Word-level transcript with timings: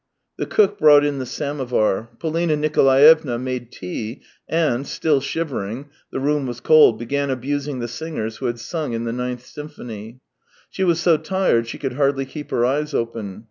The 0.39 0.47
cook 0.47 0.79
brought 0.79 1.05
in 1.05 1.19
the 1.19 1.27
samovar. 1.27 2.09
Polina 2.17 2.55
Nikolaevna 2.55 3.37
made 3.37 3.71
tea. 3.71 4.23
and, 4.49 4.87
still 4.87 5.21
shivering— 5.21 5.89
the 6.11 6.19
room 6.19 6.47
was 6.47 6.59
cold— 6.59 6.97
began 6.97 7.29
abusing 7.29 7.77
the 7.77 7.87
singers 7.87 8.37
who 8.37 8.47
had 8.47 8.59
sung 8.59 8.93
in 8.93 9.03
the 9.03 9.13
ninth 9.13 9.45
symphony. 9.45 10.19
She 10.71 10.83
was 10.83 10.99
so 10.99 11.17
tired 11.17 11.67
she 11.67 11.77
could 11.77 11.93
hardly 11.93 12.25
keep 12.25 12.49
her 12.49 12.65
eyes 12.65 12.95
open. 12.95 13.39